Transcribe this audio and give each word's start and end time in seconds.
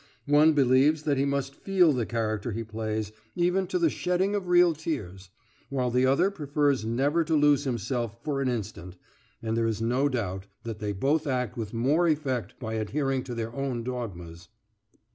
One 0.25 0.53
believes 0.53 1.03
that 1.03 1.17
he 1.19 1.25
must 1.25 1.53
feel 1.55 1.93
the 1.93 2.07
character 2.07 2.53
he 2.53 2.63
plays, 2.63 3.11
even 3.35 3.67
to 3.67 3.77
the 3.77 3.91
shedding 3.91 4.33
of 4.33 4.47
real 4.47 4.73
tears, 4.73 5.29
while 5.69 5.91
the 5.91 6.07
other 6.07 6.31
prefers 6.31 6.83
never 6.83 7.23
to 7.23 7.35
lose 7.35 7.65
himself 7.65 8.17
for 8.23 8.41
an 8.41 8.47
instant, 8.49 8.95
and 9.43 9.55
there 9.55 9.67
is 9.67 9.79
no 9.79 10.09
doubt 10.09 10.47
that 10.63 10.79
they 10.79 10.91
both 10.91 11.27
act 11.27 11.55
with 11.55 11.71
more 11.71 12.07
effect 12.07 12.59
by 12.59 12.73
adhering 12.73 13.23
to 13.25 13.35
their 13.35 13.53
own 13.53 13.83
dogmas. 13.83 14.49